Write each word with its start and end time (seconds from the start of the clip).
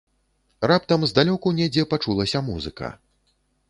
Раптам 0.71 1.05
здалёку 1.13 1.47
недзе 1.61 1.87
пачулася 1.95 2.45
музыка. 2.53 2.95